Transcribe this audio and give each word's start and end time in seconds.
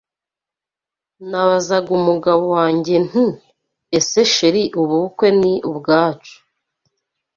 Nabazaga 1.29 1.89
umugabo 1.99 2.43
wanjye 2.57 2.93
nti 3.07 3.25
ese 3.97 4.21
chr 4.33 4.55
ubu 4.81 4.95
bukwe 5.03 5.27
ni 5.41 5.53
ubwacu 5.69 6.35